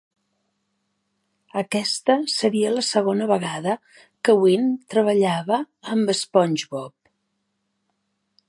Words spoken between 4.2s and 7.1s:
que Ween treballava amb SpongeBob.